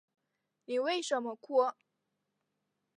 [0.65, 1.71] 妳为什么要哭